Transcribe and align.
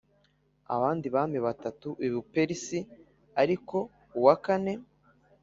abandi 0.75 1.07
bami 1.15 1.39
batatu 1.45 1.89
i 2.07 2.09
Buperesi 2.13 2.79
ariko 3.41 3.77
uwa 4.17 4.35
kane 4.45 4.73